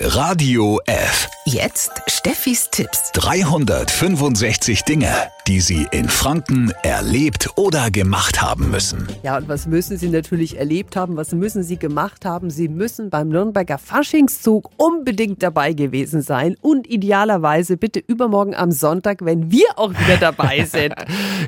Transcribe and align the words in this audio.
Radio 0.00 0.78
F. 0.86 1.28
Jetzt 1.44 1.90
Steffis 2.06 2.70
Tipps. 2.70 3.10
365 3.14 4.84
Dinge, 4.84 5.12
die 5.48 5.60
Sie 5.60 5.88
in 5.90 6.08
Franken 6.08 6.72
erlebt 6.84 7.48
oder 7.56 7.90
gemacht 7.90 8.40
haben 8.40 8.70
müssen. 8.70 9.08
Ja, 9.24 9.36
und 9.38 9.48
was 9.48 9.66
müssen 9.66 9.96
Sie 9.98 10.08
natürlich 10.08 10.56
erlebt 10.56 10.94
haben? 10.94 11.16
Was 11.16 11.32
müssen 11.32 11.64
Sie 11.64 11.78
gemacht 11.78 12.24
haben? 12.24 12.48
Sie 12.50 12.68
müssen 12.68 13.10
beim 13.10 13.28
Nürnberger 13.28 13.76
Faschingszug 13.78 14.70
unbedingt 14.76 15.42
dabei 15.42 15.72
gewesen 15.72 16.22
sein 16.22 16.54
und 16.60 16.86
idealerweise 16.88 17.76
bitte 17.76 17.98
übermorgen 17.98 18.54
am 18.54 18.70
Sonntag, 18.70 19.24
wenn 19.24 19.50
wir 19.50 19.66
auch 19.74 19.90
wieder 19.90 20.16
dabei 20.20 20.64
sind. 20.70 20.94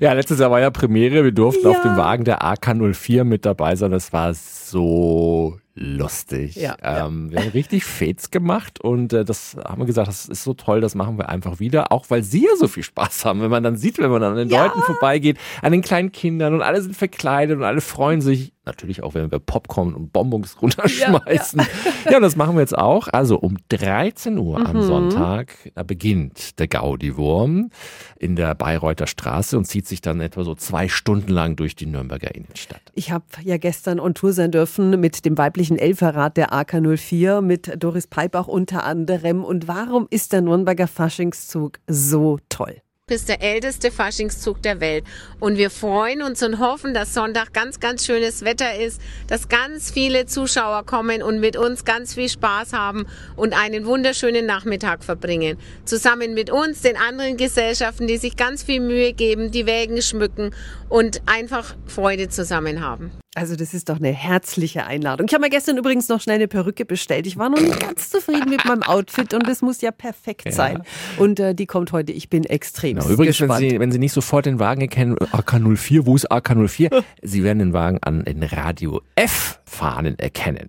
ja, 0.01 0.13
letztes 0.13 0.41
Jahr 0.41 0.51
war 0.51 0.61
ja 0.61 0.71
Premiere. 0.71 1.23
Wir 1.23 1.33
durften 1.33 1.63
Ja. 1.67 1.71
auf 1.71 1.83
dem 1.83 1.97
Wagen 1.97 2.25
der 2.25 2.43
AK04 2.43 3.23
mit 3.23 3.47
dabei 3.47 3.77
sein. 3.77 3.93
Das 3.93 4.13
war 4.13 4.35
so 4.35 5.57
lustig. 5.81 6.57
Ja, 6.57 6.77
ja. 6.83 7.07
ähm, 7.07 7.31
Wir 7.33 7.41
haben 7.41 7.49
richtig 7.51 7.85
Fates 7.85 8.31
gemacht 8.31 8.81
und 8.81 9.13
äh, 9.13 9.25
das 9.25 9.57
haben 9.65 9.81
wir 9.81 9.87
gesagt, 9.87 10.09
das 10.09 10.27
ist 10.27 10.45
so 10.45 10.55
toll, 10.55 10.81
das 10.81 10.95
machen 10.95 11.17
wir 11.19 11.29
einfach 11.31 11.59
wieder, 11.59 11.91
auch 11.91 12.05
weil 12.11 12.23
sie 12.23 12.45
ja 12.45 12.55
so 12.57 12.69
viel 12.69 12.83
Spaß 12.83 13.25
haben, 13.25 13.41
wenn 13.41 13.51
man 13.51 13.63
dann 13.63 13.77
sieht, 13.77 13.99
wenn 13.99 14.11
man 14.11 14.23
an 14.23 14.37
den 14.37 14.49
Ja. 14.51 14.67
Leuten 14.67 14.81
vorbeigeht, 14.83 15.39
an 15.63 15.73
den 15.73 15.81
kleinen 15.83 16.13
Kindern 16.13 16.55
und 16.55 16.63
alle 16.63 16.83
sind 16.83 16.95
verkleidet 16.97 17.57
und 17.57 17.65
alle 17.65 17.81
freuen 17.81 18.21
sich. 18.21 18.53
Natürlich 18.71 19.03
auch, 19.03 19.15
wenn 19.15 19.31
wir 19.33 19.41
Popcorn 19.41 19.95
und 19.95 20.13
Bonbons 20.13 20.57
runterschmeißen. 20.63 21.61
Ja, 22.09 22.17
und 22.17 22.23
das 22.23 22.37
machen 22.37 22.55
wir 22.55 22.61
jetzt 22.61 22.77
auch. 22.79 23.09
Also 23.09 23.37
um 23.39 23.57
13 23.69 24.39
Uhr 24.39 24.61
Mhm. 24.61 24.67
am 24.67 24.83
Sonntag 24.83 25.55
beginnt 25.87 26.59
der 26.61 26.69
Gaudi-Wurm 26.69 27.71
in 28.19 28.37
der 28.37 28.55
Bayreuther 28.55 29.07
Straße 29.07 29.57
und 29.59 29.65
zieht 29.65 29.87
sich 29.89 30.01
dann 30.01 30.21
etwa 30.21 30.45
so 30.45 30.55
zwei 30.55 30.89
Stunden 30.89 31.33
lang 31.33 31.57
durch 31.57 31.75
die 31.75 31.87
Nürnberger 31.87 32.35
Innenstadt. 32.35 32.81
Ich 32.95 33.11
habe 33.11 33.25
ja 33.43 33.57
gestern 33.57 33.99
on 34.01 34.15
Tour 34.15 34.33
sein 34.33 34.51
dürfen 34.53 34.99
mit 35.01 35.25
dem 35.25 35.37
weiblichen 35.37 35.79
Elferrat 35.79 36.37
der 36.37 36.53
AK04, 36.53 37.41
mit 37.41 37.73
Doris 37.83 38.07
Peibach 38.07 38.47
unter 38.49 38.85
anderem. 38.85 39.45
Und 39.45 39.67
warum 39.69 40.07
ist 40.11 40.33
der 40.33 40.43
Nürnberger 40.43 40.87
Faschingszug 40.87 41.79
so 41.87 42.39
toll? 42.49 42.77
Ist 43.11 43.29
der 43.29 43.43
älteste 43.43 43.91
Faschingszug 43.91 44.63
der 44.63 44.81
Welt. 44.81 45.05
Und 45.39 45.57
wir 45.57 45.71
freuen 45.71 46.23
uns 46.23 46.43
und 46.43 46.59
hoffen, 46.59 46.95
dass 46.95 47.15
Sonntag 47.15 47.53
ganz, 47.53 47.81
ganz 47.81 48.07
schönes 48.07 48.45
Wetter 48.45 48.75
ist, 48.79 49.01
dass 49.27 49.49
ganz 49.49 49.91
viele 49.91 50.27
Zuschauer 50.27 50.85
kommen 50.85 51.23
und 51.23 51.41
mit 51.41 51.57
uns 51.57 51.85
ganz 51.85 52.15
viel 52.15 52.29
Spaß 52.29 52.73
haben 52.73 53.07
und 53.37 53.53
einen 53.53 53.87
wunderschönen 53.87 54.47
Nachmittag 54.47 55.05
verbringen. 55.05 55.59
Zusammen 55.85 56.35
mit 56.35 56.51
uns, 56.51 56.83
den 56.83 56.97
anderen 56.97 57.37
Gesellschaften, 57.37 58.07
die 58.07 58.19
sich 58.19 58.37
ganz 58.37 58.63
viel 58.63 58.81
Mühe 58.81 59.13
geben, 59.13 59.51
die 59.51 59.67
Wägen 59.67 60.03
schmücken 60.03 60.55
und 60.89 61.23
einfach 61.27 61.75
Freude 61.87 62.29
zusammen 62.29 62.81
haben. 62.81 63.11
Also 63.37 63.55
das 63.55 63.75
ist 63.75 63.89
doch 63.89 63.99
eine 63.99 64.11
herzliche 64.13 64.87
Einladung. 64.87 65.29
Ich 65.29 65.35
habe 65.35 65.43
mir 65.43 65.51
gestern 65.51 65.79
übrigens 65.79 66.09
noch 66.09 66.21
schnell 66.21 66.37
eine 66.37 66.49
Perücke 66.49 66.85
bestellt. 66.85 67.29
Ich 67.29 67.37
war 67.37 67.49
noch 67.49 67.61
nicht 67.61 67.79
ganz 67.79 68.11
zufrieden 68.11 68.51
mit 68.51 68.65
meinem 68.65 68.83
Outfit 68.83 69.33
und 69.35 69.49
es 69.49 69.63
muss 69.63 69.81
ja 69.83 69.93
perfekt 69.93 70.53
sein. 70.53 70.83
Und 71.17 71.39
äh, 71.39 71.55
die 71.55 71.67
kommt 71.67 71.93
heute. 71.93 72.13
Ich 72.13 72.29
bin 72.29 72.45
extrem 72.45 72.97
Genau. 72.97 73.09
Übrigens, 73.09 73.41
wenn 73.41 73.49
gespannt. 73.49 73.71
Sie, 73.71 73.79
wenn 73.79 73.93
Sie 73.93 73.99
nicht 74.01 74.13
sofort 74.13 74.47
den 74.47 74.59
Wagen 74.59 74.81
erkennen, 74.81 75.17
AK04, 75.17 76.07
wo 76.07 76.17
ist 76.17 76.31
AK04? 76.33 77.05
Sie 77.23 77.45
werden 77.45 77.61
den 77.61 77.73
Wagen 77.73 77.99
an 78.03 78.25
den 78.25 78.43
Radio 78.43 79.01
F-Fahnen 79.15 80.19
erkennen. 80.19 80.69